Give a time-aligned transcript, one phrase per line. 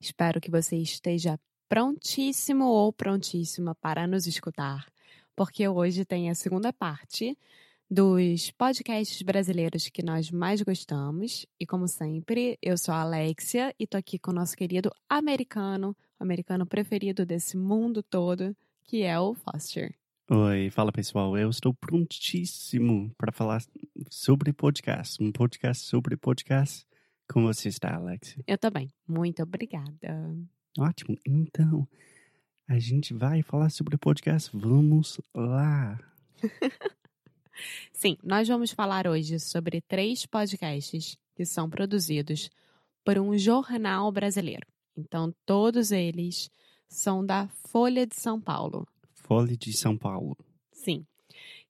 [0.00, 4.86] Espero que você esteja prontíssimo ou prontíssima para nos escutar,
[5.34, 7.36] porque hoje tem a segunda parte
[7.90, 11.46] dos podcasts brasileiros que nós mais gostamos.
[11.58, 15.96] E como sempre, eu sou a Alexia e tô aqui com o nosso querido americano,
[16.18, 19.94] o americano preferido desse mundo todo, que é o Foster.
[20.28, 23.62] Oi, fala pessoal, eu estou prontíssimo para falar
[24.10, 26.84] sobre podcast, um podcast sobre podcast.
[27.28, 28.36] Como você está, Alex?
[28.46, 28.90] Eu também.
[29.06, 30.36] Muito obrigada.
[30.78, 31.16] Ótimo.
[31.26, 31.86] Então,
[32.68, 34.50] a gente vai falar sobre podcast.
[34.52, 35.98] Vamos lá.
[37.92, 42.50] Sim, nós vamos falar hoje sobre três podcasts que são produzidos
[43.04, 44.66] por um jornal brasileiro.
[44.96, 46.50] Então, todos eles
[46.88, 48.86] são da Folha de São Paulo.
[49.14, 50.36] Folha de São Paulo.
[50.72, 51.06] Sim.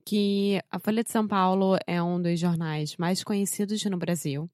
[0.05, 4.49] Que a Folha de São Paulo é um dos jornais mais conhecidos no Brasil.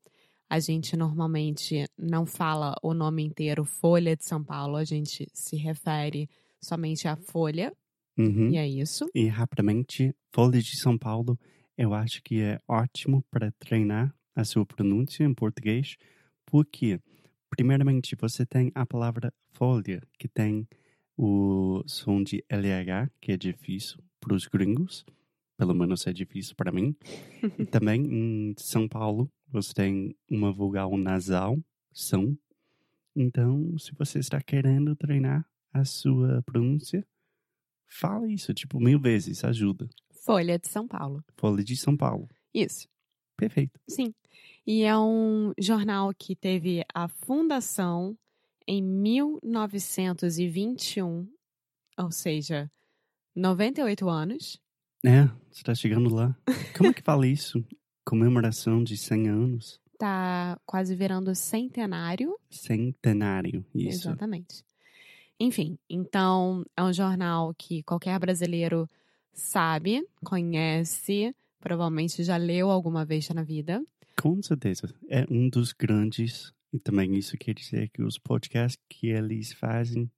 [0.53, 5.57] A gente normalmente não fala o nome inteiro Folha de São Paulo, a gente se
[5.57, 6.29] refere
[6.61, 7.73] somente à Folha.
[8.19, 8.51] Uhum.
[8.51, 9.09] E é isso.
[9.15, 11.39] E rapidamente, Folha de São Paulo,
[11.75, 15.97] eu acho que é ótimo para treinar a sua pronúncia em português,
[16.45, 17.01] porque,
[17.49, 20.69] primeiramente, você tem a palavra folha, que tem
[21.17, 25.03] o som de LH, que é difícil para os gringos,
[25.63, 26.97] pelo menos é difícil para mim.
[27.57, 31.57] e também em São Paulo, você tem uma vogal nasal,
[31.93, 32.37] som.
[33.15, 37.07] Então, se você está querendo treinar a sua pronúncia,
[37.87, 39.89] fala isso, tipo, mil vezes, ajuda.
[40.11, 41.23] Folha de São Paulo.
[41.37, 42.29] Folha de São Paulo.
[42.53, 42.89] Isso.
[43.37, 43.79] Perfeito.
[43.89, 44.13] Sim.
[44.67, 48.19] E é um jornal que teve a fundação
[48.67, 51.29] em 1921,
[51.97, 52.69] ou seja,
[53.37, 54.61] 98 anos.
[55.05, 56.37] É, você está chegando lá.
[56.77, 57.65] Como é que fala isso?
[58.05, 59.81] Comemoração de 100 anos?
[59.99, 62.37] Tá quase virando centenário.
[62.51, 64.09] Centenário, isso.
[64.09, 64.65] Exatamente.
[65.41, 68.89] Enfim, então é um jornal que qualquer brasileiro
[69.33, 73.85] sabe, conhece, provavelmente já leu alguma vez na vida.
[74.21, 74.95] Com certeza.
[75.09, 80.09] É um dos grandes, e também isso quer dizer que os podcasts que eles fazem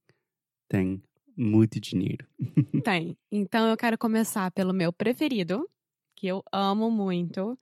[0.68, 1.02] têm
[1.36, 2.26] muito dinheiro.
[2.84, 3.16] Tem.
[3.30, 5.68] Então eu quero começar pelo meu preferido,
[6.14, 7.58] que eu amo muito,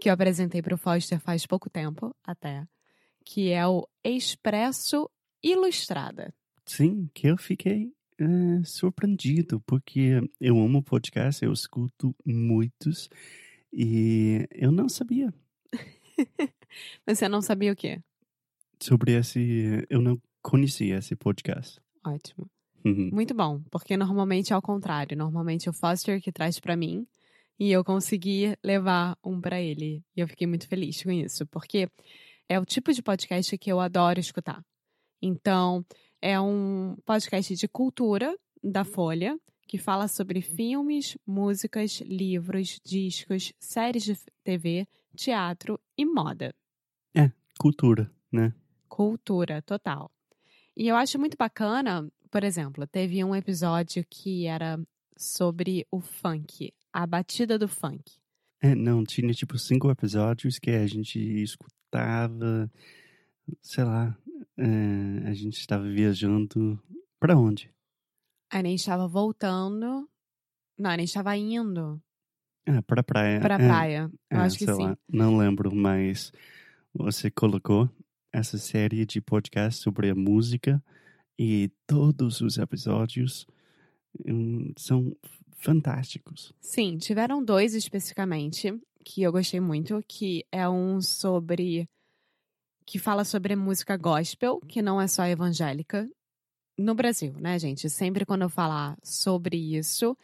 [0.00, 2.66] que eu apresentei para o Foster faz pouco tempo até,
[3.24, 5.10] que é o Expresso
[5.42, 6.34] Ilustrada.
[6.66, 13.08] Sim, que eu fiquei é, surpreendido, porque eu amo podcast, eu escuto muitos
[13.72, 15.32] e eu não sabia
[17.06, 18.00] Você não sabia o quê?
[18.84, 19.86] sobre esse.
[19.88, 21.80] Eu não conhecia esse podcast.
[22.04, 22.48] Ótimo.
[22.84, 23.10] Uhum.
[23.12, 25.16] Muito bom, porque normalmente é ao contrário.
[25.16, 27.06] Normalmente é o Foster que traz para mim
[27.58, 30.02] e eu consegui levar um para ele.
[30.16, 31.88] E eu fiquei muito feliz com isso, porque
[32.48, 34.62] é o tipo de podcast que eu adoro escutar.
[35.22, 35.84] Então,
[36.20, 44.04] é um podcast de cultura da Folha que fala sobre filmes, músicas, livros, discos, séries
[44.04, 46.54] de TV, teatro e moda.
[47.58, 48.52] Cultura, né?
[48.88, 50.10] Cultura total.
[50.76, 54.76] E eu acho muito bacana, por exemplo, teve um episódio que era
[55.16, 58.02] sobre o funk, a batida do funk.
[58.60, 62.68] É, não, tinha tipo cinco episódios que a gente escutava,
[63.62, 64.18] sei lá,
[64.58, 66.76] é, a gente estava viajando
[67.20, 67.72] pra onde?
[68.50, 70.10] A gente estava voltando.
[70.76, 72.02] Não, a gente estava indo
[72.66, 73.38] Ah, pra praia.
[73.40, 74.10] pra é, praia.
[74.28, 74.72] Eu é, acho que sim.
[74.82, 76.32] lá, não lembro, mas
[76.92, 77.88] você colocou
[78.32, 80.82] essa série de podcasts sobre a música
[81.38, 83.46] e todos os episódios
[84.26, 85.16] hum, são
[85.56, 86.52] fantásticos.
[86.60, 88.72] Sim, tiveram dois especificamente
[89.04, 91.88] que eu gostei muito, que é um sobre
[92.86, 96.08] que fala sobre música gospel, que não é só evangélica
[96.76, 97.88] no Brasil, né, gente?
[97.88, 100.16] Sempre quando eu falar sobre isso,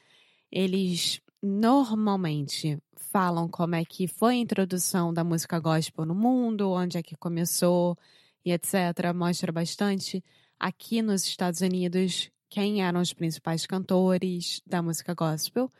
[0.51, 2.79] eles normalmente
[3.11, 7.17] falam como é que foi a introdução da música gospel no mundo, onde é que
[7.17, 7.97] começou
[8.45, 8.75] e etc.
[9.15, 10.23] Mostra bastante
[10.61, 15.71] aqui nos Estados Unidos quem eram os principais cantores da música gospel,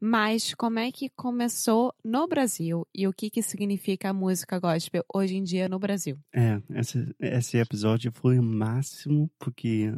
[0.00, 5.04] mas como é que começou no Brasil e o que, que significa a música gospel
[5.12, 6.18] hoje em dia no Brasil.
[6.32, 9.92] É, esse, esse episódio foi o máximo porque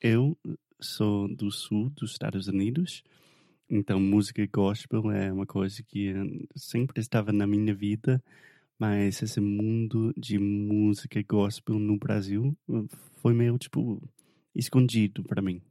[0.00, 0.36] eu
[0.80, 3.02] sou do sul dos Estados Unidos
[3.74, 6.12] então, música gospel é uma coisa que
[6.54, 8.22] sempre estava na minha vida,
[8.82, 12.52] mas esse mundo de música gospel no Brasil
[13.18, 14.02] foi meio, tipo,
[14.52, 15.62] escondido para mim.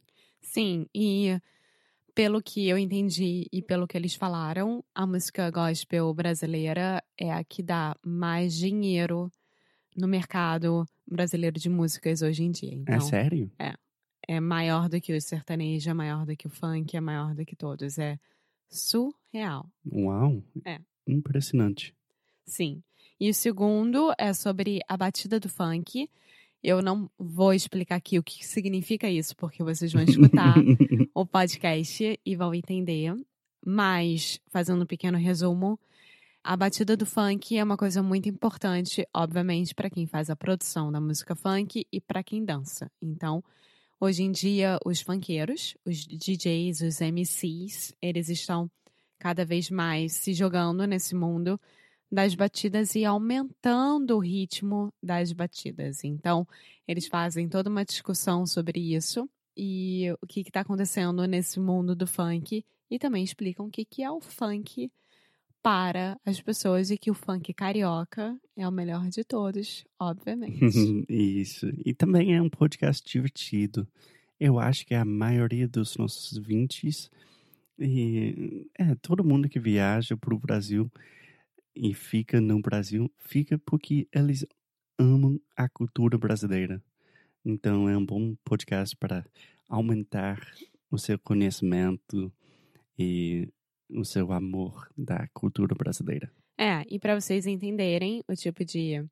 [0.41, 1.37] Sim, e
[2.15, 7.43] pelo que eu entendi e pelo que eles falaram, a música gospel brasileira é a
[7.43, 9.29] que dá mais dinheiro
[9.93, 12.71] no mercado brasileiro de músicas hoje em dia.
[12.71, 13.51] É então, é sério?
[13.59, 13.73] É
[14.25, 17.43] é maior do que o sertanejo, é maior do que o funk, é maior do
[17.43, 17.97] que todos.
[17.97, 18.17] É
[18.69, 19.69] surreal.
[19.91, 20.41] Uau!
[20.63, 20.79] É.
[21.05, 21.93] Impressionante.
[22.45, 22.81] Sim.
[23.21, 26.09] E o segundo é sobre a batida do funk.
[26.63, 30.55] Eu não vou explicar aqui o que significa isso, porque vocês vão escutar
[31.13, 33.13] o podcast e vão entender.
[33.63, 35.79] Mas, fazendo um pequeno resumo,
[36.43, 40.91] a batida do funk é uma coisa muito importante, obviamente, para quem faz a produção
[40.91, 42.91] da música funk e para quem dança.
[42.99, 43.43] Então,
[44.03, 48.67] Hoje em dia, os funkeiros, os DJs, os MCs, eles estão
[49.19, 51.61] cada vez mais se jogando nesse mundo
[52.11, 56.03] das batidas e aumentando o ritmo das batidas.
[56.03, 56.45] Então,
[56.87, 62.05] eles fazem toda uma discussão sobre isso e o que está acontecendo nesse mundo do
[62.05, 64.91] funk e também explicam o que, que é o funk
[65.63, 70.59] para as pessoas e que o funk carioca é o melhor de todos, obviamente.
[71.07, 71.71] Isso.
[71.85, 73.87] E também é um podcast divertido.
[74.39, 77.09] Eu acho que a maioria dos nossos vintes
[77.79, 80.91] e é todo mundo que viaja para o Brasil
[81.75, 84.45] e fica no Brasil fica porque eles
[84.97, 86.81] amam a cultura brasileira.
[87.43, 89.25] Então é um bom podcast para
[89.67, 90.39] aumentar
[90.91, 92.31] o seu conhecimento
[92.97, 93.51] e
[93.89, 96.31] o seu amor da cultura brasileira.
[96.57, 99.03] É, e para vocês entenderem o tipo de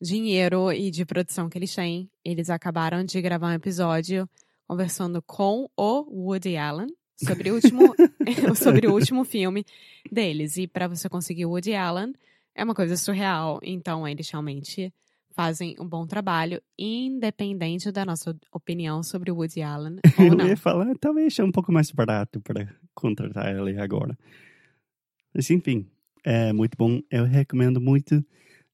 [0.00, 4.28] dinheiro e de produção que eles têm, eles acabaram de gravar um episódio
[4.66, 7.94] conversando com o Woody Allen sobre o último,
[8.54, 9.64] sobre o último filme
[10.10, 10.56] deles.
[10.56, 12.14] E para você conseguir o Woody Allen
[12.54, 13.60] é uma coisa surreal.
[13.62, 14.92] Então eles realmente
[15.30, 19.98] fazem um bom trabalho, independente da nossa opinião sobre o Woody Allen.
[20.18, 20.46] Ou não.
[20.46, 24.18] Eu ia falar, talvez é um pouco mais barato para contratar ele agora.
[25.34, 25.86] Mas enfim,
[26.24, 27.00] é muito bom.
[27.10, 28.24] Eu recomendo muito.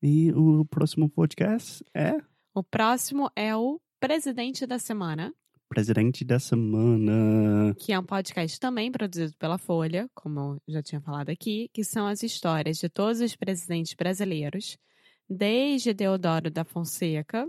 [0.01, 2.17] E o próximo podcast é?
[2.55, 5.33] O próximo é o Presidente da Semana.
[5.73, 7.75] Presidente da Semana.
[7.79, 11.83] Que é um podcast também produzido pela Folha, como eu já tinha falado aqui, que
[11.83, 14.77] são as histórias de todos os presidentes brasileiros
[15.27, 17.49] desde Deodoro da Fonseca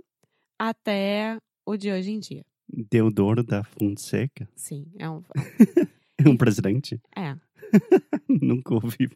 [0.57, 2.45] até o de hoje em dia.
[2.89, 4.47] Deodoro da Fonseca?
[4.55, 5.21] Sim, é um.
[6.17, 7.01] é um presidente?
[7.17, 7.35] É.
[8.29, 9.09] nunca ouvi.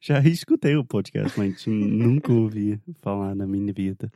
[0.00, 4.08] Já escutei o podcast, mas nunca ouvi falar na minha vida.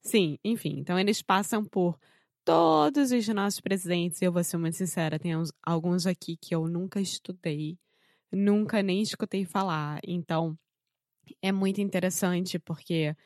[0.00, 0.78] Sim, enfim.
[0.78, 1.98] Então eles passam por
[2.44, 4.20] todos os nossos presidentes.
[4.22, 7.78] Eu vou ser muito sincera, tem alguns aqui que eu nunca estudei,
[8.30, 10.00] nunca nem escutei falar.
[10.06, 10.58] Então
[11.40, 13.16] é muito interessante porque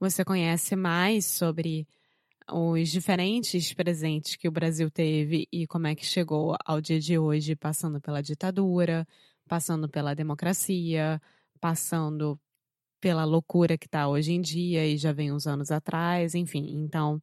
[0.00, 1.86] você conhece mais sobre
[2.50, 7.18] os diferentes presentes que o Brasil teve e como é que chegou ao dia de
[7.18, 9.06] hoje, passando pela ditadura,
[9.48, 11.20] passando pela democracia,
[11.60, 12.38] passando
[13.00, 16.66] pela loucura que está hoje em dia e já vem uns anos atrás, enfim.
[16.78, 17.20] Então,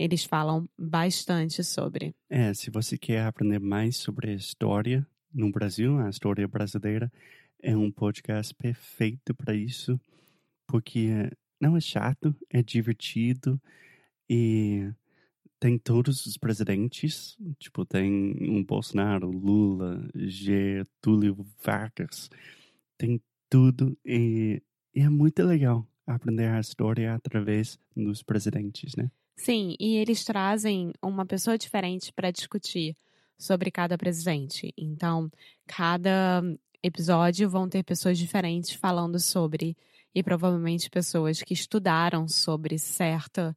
[0.00, 2.14] eles falam bastante sobre.
[2.30, 7.12] É, se você quer aprender mais sobre a história no Brasil, a história brasileira,
[7.62, 10.00] é um podcast perfeito para isso,
[10.66, 11.30] porque
[11.60, 13.60] não é chato, é divertido
[14.26, 14.90] e
[15.58, 22.30] tem todos os presidentes, tipo, tem um Bolsonaro, Lula, Getúlio Vargas,
[22.96, 24.62] tem tudo e,
[24.94, 29.10] e, é muito legal aprender a história através dos presidentes, né?
[29.42, 32.94] Sim, e eles trazem uma pessoa diferente para discutir
[33.38, 34.70] sobre cada presidente.
[34.76, 35.32] Então,
[35.66, 36.42] cada
[36.82, 39.74] episódio vão ter pessoas diferentes falando sobre
[40.14, 43.56] e provavelmente pessoas que estudaram sobre certa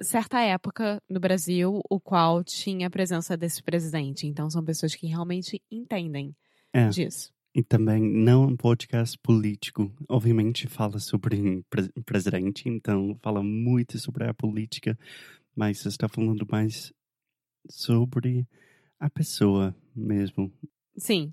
[0.00, 4.28] certa época no Brasil o qual tinha a presença desse presidente.
[4.28, 6.36] Então são pessoas que realmente entendem
[6.72, 6.88] é.
[6.88, 7.34] disso.
[7.56, 9.90] E também não é um podcast político.
[10.10, 14.94] Obviamente fala sobre pre presidente, então fala muito sobre a política,
[15.56, 16.92] mas está falando mais
[17.66, 18.46] sobre
[19.00, 20.52] a pessoa mesmo.
[20.98, 21.32] Sim.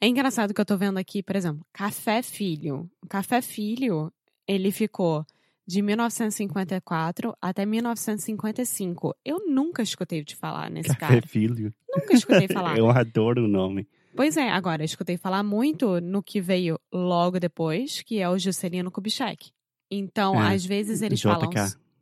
[0.00, 2.88] É engraçado que eu tô vendo aqui, por exemplo, Café Filho.
[3.02, 4.12] O Café Filho,
[4.46, 5.26] ele ficou
[5.66, 9.16] de 1954 até 1955.
[9.24, 11.26] Eu nunca escutei te falar nesse Café cara.
[11.26, 11.74] Filho.
[11.92, 12.78] Nunca escutei falar.
[12.78, 13.88] Eu adoro o nome.
[14.14, 18.90] Pois é, agora, escutei falar muito no que veio logo depois, que é o Juscelino
[18.90, 19.50] Kubitschek.
[19.90, 21.28] Então, É, às vezes eles JK.
[21.28, 21.50] falam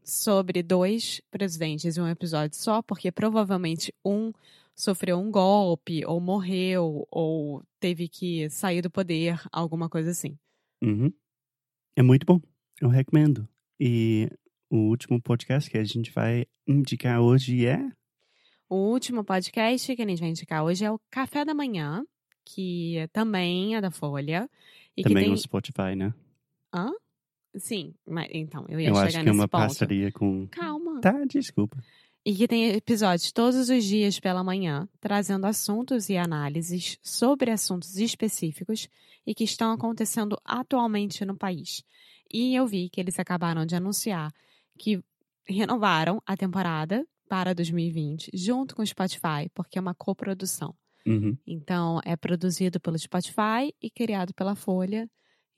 [0.02, 4.32] sobre dois presidentes em um episódio só, porque provavelmente um
[4.74, 10.38] sofreu um golpe, ou morreu, ou teve que sair do poder, alguma coisa assim.
[10.82, 11.12] Uhum.
[11.96, 12.40] É muito bom.
[12.80, 13.48] Eu recomendo.
[13.80, 14.30] E
[14.70, 17.90] o último podcast que a gente vai indicar hoje é.
[18.68, 22.04] O último podcast que a gente vai indicar hoje é o Café da Manhã,
[22.44, 24.48] que também é da Folha.
[24.96, 25.30] E também que tem...
[25.30, 26.12] no Spotify, né?
[27.58, 29.60] Sim, mas então, eu ia Eu chegar acho que é nesse uma ponto.
[29.60, 30.46] parceria com.
[30.48, 31.00] Calma.
[31.00, 31.78] Tá, desculpa.
[32.24, 37.96] E que tem episódios todos os dias pela manhã, trazendo assuntos e análises sobre assuntos
[37.96, 38.88] específicos
[39.26, 41.82] e que estão acontecendo atualmente no país.
[42.30, 44.32] E eu vi que eles acabaram de anunciar
[44.76, 45.02] que
[45.46, 50.74] renovaram a temporada para 2020 junto com o Spotify, porque é uma coprodução.
[51.06, 51.36] Uhum.
[51.46, 55.08] Então, é produzido pelo Spotify e criado pela Folha.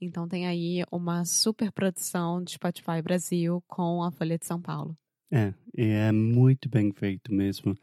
[0.00, 4.96] Então, tem aí uma super produção de Spotify Brasil com a Folha de São Paulo.
[5.30, 7.76] É, e é muito bem feito mesmo.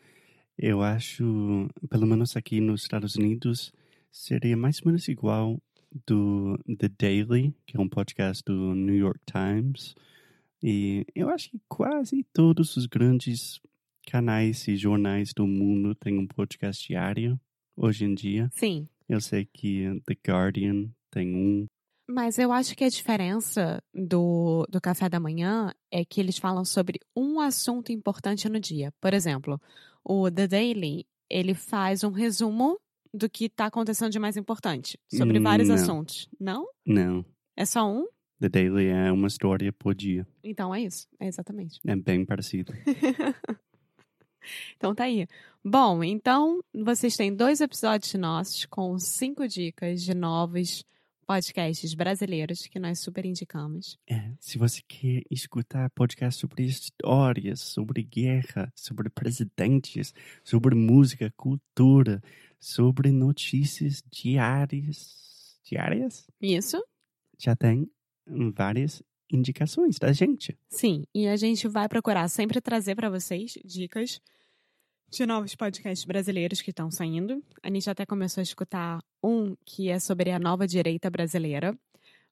[0.57, 3.71] Eu acho, pelo menos aqui nos Estados Unidos,
[4.11, 5.61] seria mais ou menos igual
[6.05, 9.95] do The Daily, que é um podcast do New York Times.
[10.61, 13.59] E eu acho que quase todos os grandes
[14.11, 17.39] canais e jornais do mundo têm um podcast diário
[17.75, 18.49] hoje em dia.
[18.53, 21.65] Sim, Eu sei que The Guardian tem um.
[22.09, 26.63] Mas eu acho que a diferença do, do café da manhã é que eles falam
[26.63, 28.93] sobre um assunto importante no dia.
[29.01, 29.59] Por exemplo,
[30.03, 32.79] o The Daily, ele faz um resumo
[33.13, 35.75] do que está acontecendo de mais importante, sobre Hum, vários não.
[35.75, 36.29] assuntos.
[36.39, 36.65] Não?
[36.85, 37.25] Não,
[37.57, 38.07] É só um?
[38.39, 40.25] The Daily é uma história por dia.
[40.43, 41.07] Então é isso.
[41.19, 41.79] É exatamente.
[41.85, 42.71] É bem parecido.
[44.75, 45.27] Então tá aí.
[45.63, 50.85] Bom, então vocês têm dois episódios nossos com cinco dicas de novos
[51.27, 53.99] podcasts brasileiros que nós super indicamos.
[54.09, 62.23] É, se você quer escutar podcast sobre histórias, sobre guerra, sobre presidentes, sobre música, cultura,
[62.57, 66.81] sobre notícias diárias, diárias, Isso?
[67.37, 67.91] já tem
[68.55, 70.57] várias indicações da gente.
[70.69, 74.21] Sim, e a gente vai procurar sempre trazer para vocês dicas
[75.09, 77.43] de novos podcasts brasileiros que estão saindo.
[77.63, 81.77] A gente até começou a escutar um que é sobre a nova direita brasileira,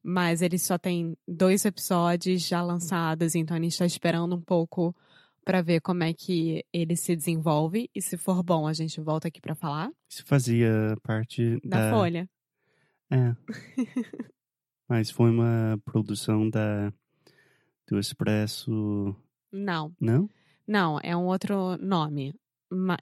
[0.04, 4.96] mas ele só tem dois episódios já lançados, então a gente está esperando um pouco
[5.44, 9.28] para ver como é que ele se desenvolve e se for bom a gente volta
[9.28, 12.30] aqui para falar Isso fazia parte da da, Folha.
[13.12, 13.36] É.
[14.90, 16.92] Mas foi uma produção da
[17.88, 19.16] do Expresso,
[19.52, 20.28] Não, não?
[20.68, 22.34] não, é um outro nome.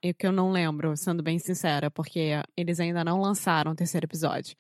[0.01, 4.05] É que eu não lembro, sendo bem sincera, porque eles ainda não lançaram o terceiro
[4.05, 4.55] episódio.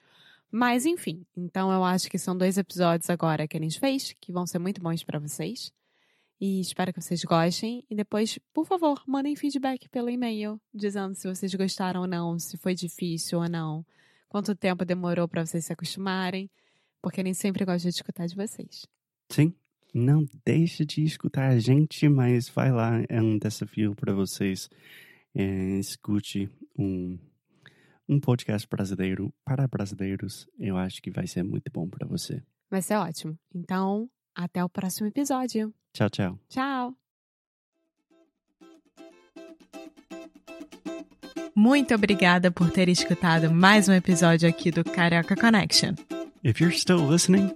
[0.51, 4.31] Mas enfim, então eu acho que são dois episódios agora que a gente fez, que
[4.31, 5.73] vão ser muito bons pra vocês.
[6.39, 7.85] E espero que vocês gostem.
[7.89, 12.57] E depois, por favor, mandem feedback pelo e-mail, dizendo se vocês gostaram ou não, se
[12.57, 13.85] foi difícil ou não,
[14.27, 16.51] quanto tempo demorou pra vocês se acostumarem,
[17.01, 18.85] porque gente sempre gosta de escutar de vocês.
[19.29, 19.53] Sim.
[19.93, 24.67] Não deixe de escutar a gente, mas vai lá, é um desafio para vocês.
[25.35, 27.19] É, escute um,
[28.09, 30.47] um podcast brasileiro para brasileiros.
[30.57, 32.41] Eu acho que vai ser muito bom para você.
[32.71, 33.37] Vai ser ótimo.
[33.53, 35.71] Então, até o próximo episódio.
[35.93, 36.39] Tchau, tchau.
[36.49, 36.95] Tchau!
[41.55, 45.93] Muito obrigada por ter escutado mais um episódio aqui do Carioca Connection.
[46.43, 47.55] If you're still listening,